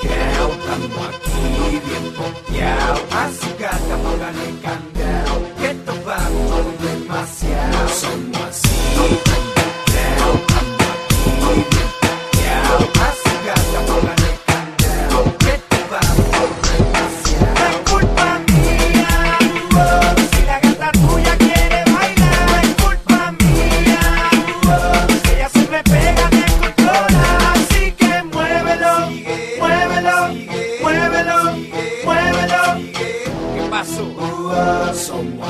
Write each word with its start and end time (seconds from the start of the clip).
Quero 0.00 0.48
tanto 0.66 1.02
aqui, 1.04 1.80
bien 1.86 2.12
copiado. 2.12 3.00
Así 3.10 3.47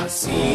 see. 0.09 0.48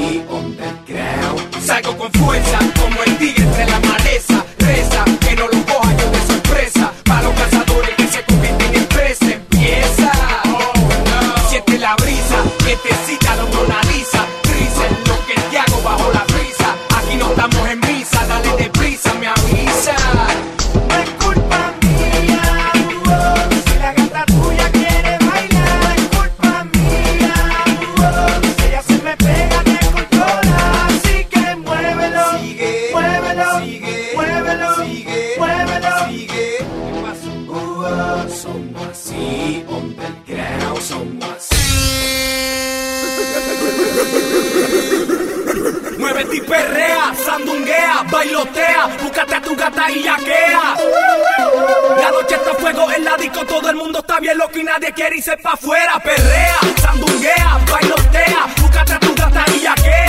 nadie 54.65 54.93
quiere 54.93 55.17
irse 55.17 55.37
pa' 55.37 55.53
afuera. 55.53 56.01
Perrea, 56.01 56.59
sandunguea, 56.81 57.59
bailotea, 57.71 58.47
búscate 58.61 58.93
a 58.95 58.99
tu 58.99 59.15
gata 59.15 59.45
y 59.55 59.61
yaquea. 59.61 60.04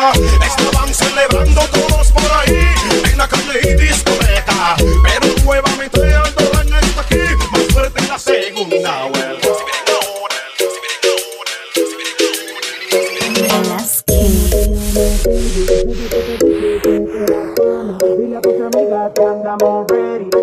Estaban 0.00 0.94
celebrando 0.94 1.60
todos 1.72 2.10
por 2.12 2.32
ahí 2.32 2.66
en 3.04 3.18
la 3.18 3.28
calle 3.28 3.60
y 3.62 3.74
discoteca. 3.74 4.76
Pero 4.78 5.26
nuevamente 5.44 6.14
ando 6.14 6.60
en 6.62 6.74
esta 6.74 7.02
aquí, 7.02 7.18
más 7.52 7.66
fuerte 7.70 8.00
en 8.00 8.08
la 8.08 8.18
segunda 8.18 9.04
vuelta. 9.04 9.48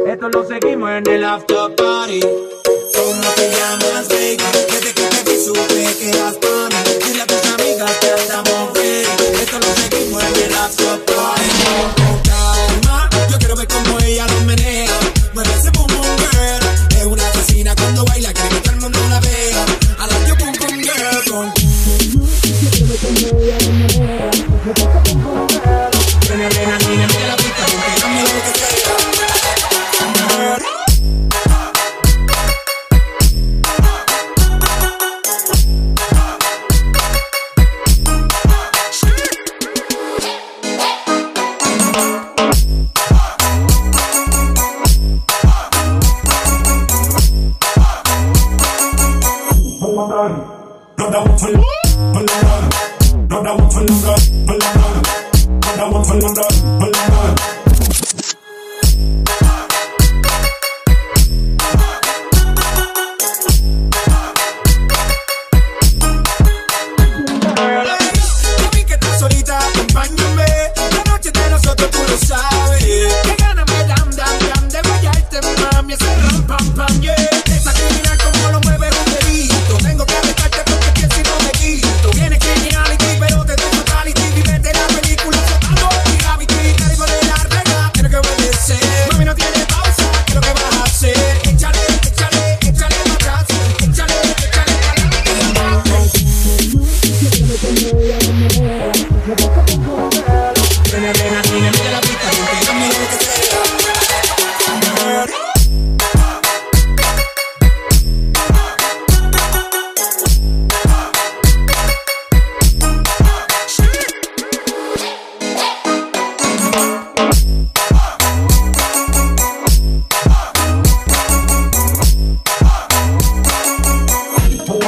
Esto 0.07 0.30
lo 0.30 0.48
seguimos 0.48 0.92
en 0.92 1.07
el 1.07 1.24
after 1.24 1.75
party. 1.75 2.19
¿Cómo 2.21 3.30
te 3.36 3.50
llamas, 3.51 4.07
baby? 4.07 4.38
Desde 4.69 4.94
que 4.94 5.01
te 5.01 5.24
vi 5.24 5.38
supe 5.44 5.95
que 6.00 6.09
eras 6.09 6.36
para 6.36 6.77
yo 13.30 13.38
quiero 13.38 13.56
ver 13.56 13.68
como 13.68 14.00
ella 14.00 14.26
lo 14.26 14.42
menea. 14.42 14.77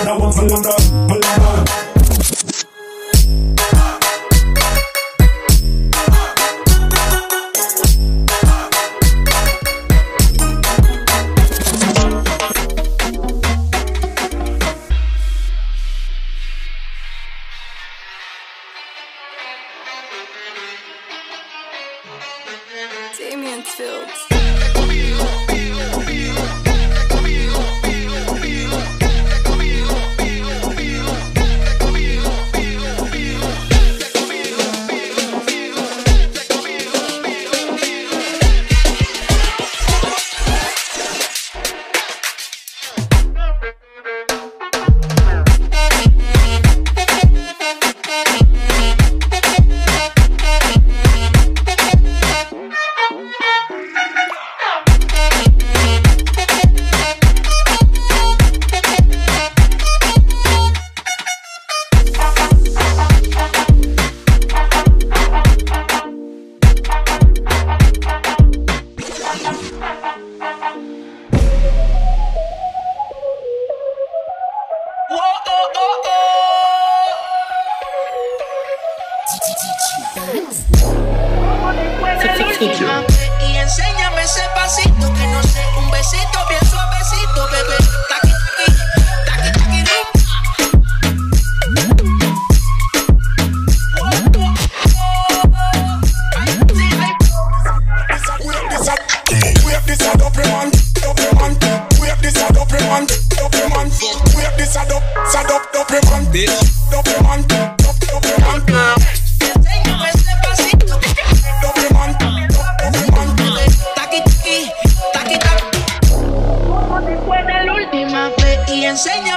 Another 0.00 0.20
one 0.20 0.32
for 0.32 1.51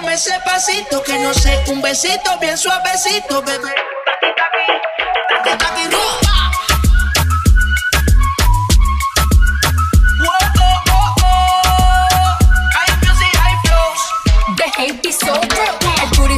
dame 0.05 0.15
ese 0.15 0.39
pasito 0.45 1.01
que 1.03 1.17
no 1.19 1.33
sé, 1.33 1.63
un 1.67 1.81
besito 1.81 2.37
bien 2.39 2.57
suavecito, 2.57 3.41
bebé. 3.41 3.73
Taqui, 5.43 5.57
taqui, 5.57 5.89
taqui, 5.89 6.25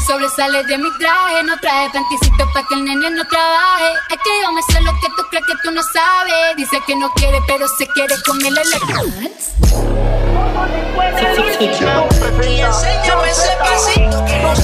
sobresale 0.07 0.63
de 0.63 0.77
mi 0.77 0.89
traje. 0.99 1.43
No 1.43 1.59
traje 1.59 1.89
panticito 1.91 2.49
pa' 2.53 2.65
que 2.67 2.75
el 2.75 2.85
nene 2.85 3.09
no 3.11 3.25
trabaje. 3.27 3.91
Es 4.09 4.17
que 4.23 4.29
yo 4.41 4.51
me 4.53 4.61
sé 4.61 4.81
lo 4.81 4.93
que 5.01 5.07
tú 5.15 5.23
crees 5.29 5.45
que 5.45 5.53
tú 5.63 5.71
no 5.71 5.81
sabes. 5.83 6.55
Dice 6.55 6.77
que 6.85 6.95
no 6.95 7.09
quiere, 7.11 7.39
pero 7.47 7.67
se 7.67 7.87
quiere 7.87 8.15
comerle 8.25 8.61
la 8.65 8.79
y 12.47 12.61
enséñame 12.61 13.29
ese 13.29 13.49
pasito 13.59 14.23
que 14.25 14.37
no 14.39 14.55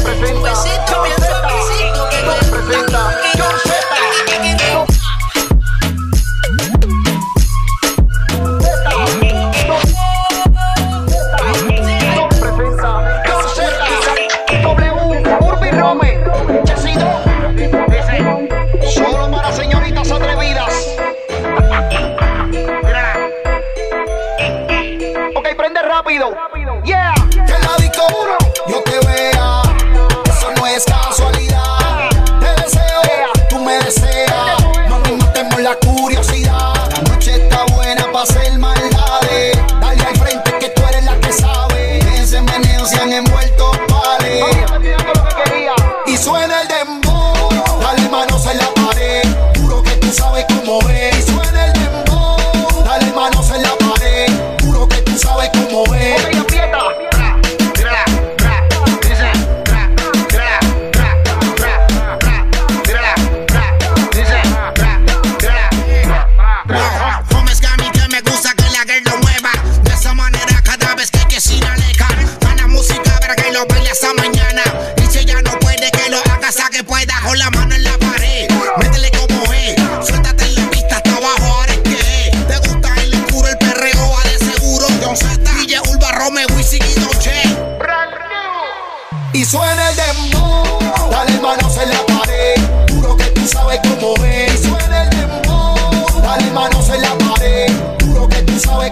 la 36.13 36.21
curiosidad. 36.21 36.42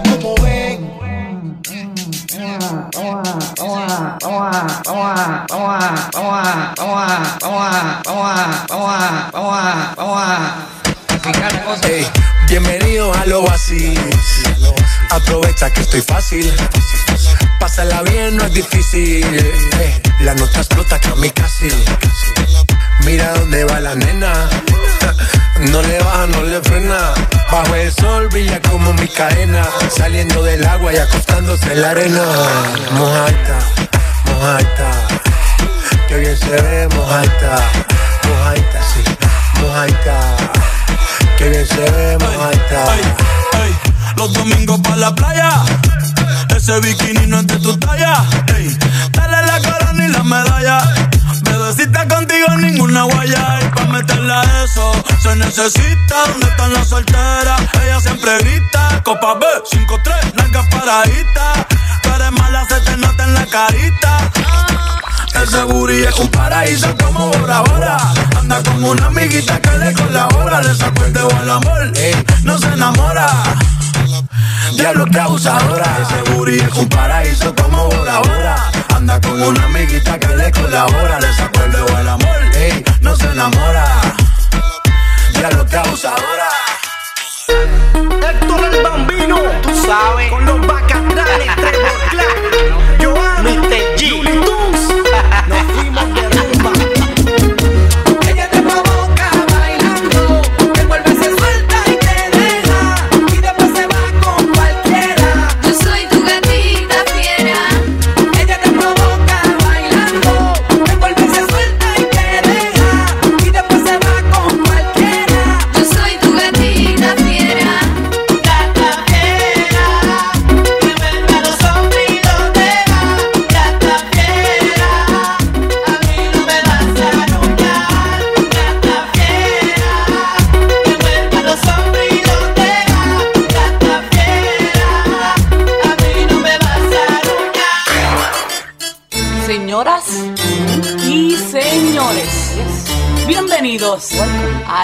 Que 0.00 0.10
tú 0.10 0.20
sabes 0.22 0.24
cómo 0.24 0.46
es. 0.46 0.78
Ey, 11.84 12.06
bienvenido 12.48 13.12
a 13.12 13.26
lo 13.26 13.48
así. 13.50 13.94
Aprovecha 15.10 15.70
que 15.70 15.80
estoy 15.82 16.00
fácil. 16.00 16.52
Pásala 17.60 18.02
bien, 18.02 18.36
no 18.36 18.44
es 18.44 18.54
difícil. 18.54 19.24
Ey, 19.78 20.02
la 20.20 20.34
nota 20.34 20.58
explota 20.58 20.98
casi. 20.98 21.68
Mira 23.04 23.32
dónde 23.34 23.64
va 23.64 23.80
la 23.80 23.94
nena. 23.94 24.48
No 25.70 25.80
le 25.80 25.98
baja, 26.00 26.26
no 26.26 26.42
le 26.42 26.60
frena. 26.62 27.14
Bajo 27.50 27.74
el 27.74 27.92
sol 27.92 28.28
como 28.30 28.38
mi 28.38 28.48
cadena. 29.12 29.64
Saliendo 29.96 30.42
del 30.42 30.66
agua 30.66 30.92
y 30.92 30.96
acostándose 30.96 31.72
en 31.72 31.82
la 31.82 31.90
arena. 31.90 32.24
Mojaita, 32.92 33.58
mojaita. 34.26 34.90
Que 36.08 36.16
bien 36.18 36.36
se 36.36 36.50
ve, 36.50 36.88
mojaita. 36.94 37.56
Mojaita, 38.28 38.80
sí, 38.92 39.02
mojaita. 39.60 40.20
Que 41.38 41.48
bien 41.48 41.66
se 41.66 41.90
ve, 41.90 42.18
mojaita. 42.18 42.84
Los 44.16 44.32
domingos 44.34 44.80
para 44.80 44.96
la 44.96 45.14
playa. 45.14 45.50
Ese 46.54 46.80
bikini 46.80 47.26
no 47.26 47.40
es 47.40 47.46
de 47.46 47.58
tu 47.58 47.76
talla. 47.78 48.24
Dale 49.12 49.46
la 49.46 49.60
corona 49.60 50.06
y 50.06 50.08
la 50.08 50.22
medalla. 50.22 50.82
Bebecita 51.42 52.06
contigo 52.06 52.46
ninguna 52.58 53.02
guaya. 53.04 53.58
Y 53.62 53.68
pa' 53.74 53.86
meterle 53.86 54.32
a 54.32 54.64
eso 54.64 54.92
se 55.22 55.34
necesita. 55.36 56.26
¿Dónde 56.28 56.46
están 56.46 56.72
las 56.72 56.88
solteras? 56.88 57.60
Ella 57.82 58.00
siempre 58.00 58.38
grita. 58.38 58.61
B, 59.22 59.46
5-3, 59.70 60.34
nalgas 60.34 60.66
paraditas. 60.66 61.66
Tú 62.02 62.10
eres 62.10 62.32
mala, 62.32 62.66
se 62.66 62.80
te 62.80 62.96
nota 62.96 63.22
en 63.22 63.34
la 63.34 63.46
carita. 63.46 64.18
Ese 65.40 65.62
booty 65.62 66.02
es 66.02 66.18
un 66.18 66.28
paraíso 66.28 66.88
como 66.96 67.28
Bora 67.28 67.60
Bora. 67.60 67.96
Anda 68.36 68.60
con 68.64 68.82
una 68.82 69.06
amiguita 69.06 69.60
que 69.60 69.78
le 69.78 69.92
colabora. 69.92 70.60
Le 70.60 70.74
sacó 70.74 71.04
el 71.04 71.12
dedo 71.12 71.30
al 71.40 71.50
amor, 71.50 71.92
no 72.42 72.58
se 72.58 72.66
enamora. 72.66 73.28
Diablo 74.74 75.04
que 75.06 75.18
abusadora 75.18 75.98
Ese 76.02 76.32
booty 76.32 76.58
es 76.58 76.74
un 76.74 76.88
paraíso 76.88 77.54
como 77.54 77.86
Bora 77.90 78.18
Bora. 78.18 78.56
Anda 78.96 79.20
con 79.20 79.40
una 79.40 79.64
amiguita 79.66 80.18
que 80.18 80.36
le 80.36 80.50
colabora. 80.50 81.20
Le 81.20 81.32
sacó 81.32 81.62
el 81.62 81.70
dedo 81.70 81.96
al 81.96 82.08
amor, 82.08 82.42
ey, 82.54 82.84
no 83.00 83.14
se 83.14 83.26
enamora. 83.26 83.86
Diablo 85.32 85.64
que 85.64 85.76
abusadora 85.76 86.48
Héctor 88.32 88.64
el 88.64 88.82
Bambino, 88.82 89.41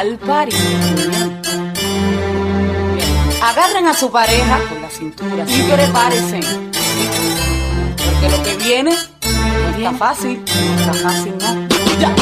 al 0.09 0.19
party. 0.19 0.57
Bien, 0.97 1.43
Agarren 3.43 3.87
a 3.87 3.95
su 3.95 4.11
pareja 4.11 4.59
con 4.69 4.83
la 4.83 4.91
cintura 4.91 5.45
y 5.47 5.63
prepárense. 5.63 6.41
Porque 8.05 8.37
lo 8.37 8.43
que 8.43 8.57
viene 8.65 8.93
no 8.93 9.77
está 9.77 9.93
fácil, 9.93 10.43
no 10.45 10.81
está 10.81 10.95
fácil, 10.95 11.35
¿no? 11.39 11.69
Ya. 12.01 12.15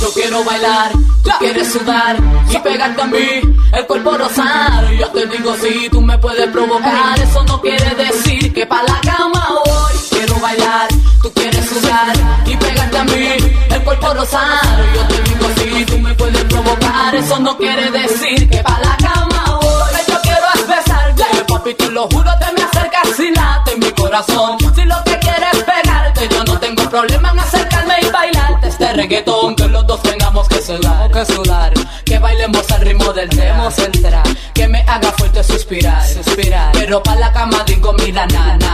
Yo 0.00 0.12
quiero 0.14 0.42
bailar, 0.44 0.92
tú 1.22 1.30
quieres 1.38 1.72
sudar 1.72 2.16
y 2.50 2.56
pegarte 2.58 3.02
a 3.02 3.06
mí, 3.06 3.40
el 3.72 3.86
cuerpo 3.86 4.16
rosar. 4.16 4.90
Yo 4.98 5.08
te 5.08 5.26
digo 5.26 5.54
si 5.56 5.88
tú 5.90 6.00
me 6.00 6.18
puedes 6.18 6.48
provocar, 6.50 7.18
eso 7.20 7.44
no 7.44 7.60
quiere 7.60 7.94
decir 7.94 8.52
que 8.52 8.66
pa' 8.66 8.82
la 8.82 8.98
cama 9.00 9.48
voy. 9.64 9.92
Quiero 10.10 10.36
bailar, 10.40 10.88
Tú 11.22 11.30
quieres 11.32 11.64
sudar 11.66 12.12
y 12.44 12.56
pegarte 12.56 12.98
a 12.98 13.04
mí, 13.04 13.28
el 13.70 13.82
cuerpo 13.84 14.12
rosado. 14.12 14.84
Yo 14.92 15.06
te 15.06 15.22
digo 15.22 15.46
si 15.56 15.84
tú 15.84 15.98
me 15.98 16.12
puedes 16.14 16.41
provocar. 16.76 17.14
Eso 17.14 17.38
no 17.38 17.56
quiere 17.56 17.90
decir 17.90 18.48
que 18.48 18.62
pa' 18.62 18.78
la 18.80 18.96
cama 18.96 19.58
voy. 19.60 20.00
Yo 20.08 20.20
quiero 20.22 20.46
es 20.54 20.66
besarte, 20.66 21.44
papi, 21.46 21.74
te 21.74 21.90
lo 21.90 22.08
juro, 22.08 22.30
te 22.38 22.52
me 22.52 22.62
acercas 22.62 23.18
y 23.18 23.30
late 23.30 23.76
mi 23.76 23.90
corazón. 23.92 24.58
Si 24.74 24.84
lo 24.84 25.02
que 25.04 25.18
quieres 25.18 25.52
es 25.52 25.64
pegarte, 25.64 26.28
yo 26.28 26.44
no 26.44 26.58
tengo 26.58 26.88
problema 26.88 27.30
en 27.30 27.38
acercarme 27.38 27.94
y 28.02 28.10
bailarte 28.10 28.68
este 28.68 28.92
reggaetón. 28.92 29.54
Que 29.56 29.68
los 29.68 29.86
dos 29.86 30.02
tengamos 30.02 30.48
que 30.48 30.60
sudar, 30.60 31.10
que 31.10 31.24
sudar. 31.24 31.72
Que 32.04 32.18
bailemos 32.18 32.70
al 32.70 32.80
ritmo 32.80 33.12
del 33.12 33.28
demos 33.30 33.78
entrar. 33.78 34.24
Que 34.54 34.68
me 34.68 34.80
haga 34.82 35.12
fuerte 35.12 35.42
suspirar, 35.42 36.06
suspirar. 36.06 36.72
Pero 36.72 37.02
pa' 37.02 37.16
la 37.16 37.32
cama 37.32 37.62
digo, 37.66 37.92
mira, 37.94 38.26
nana. 38.26 38.72